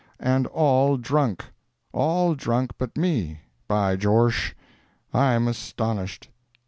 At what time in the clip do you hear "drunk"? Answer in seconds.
2.33-2.71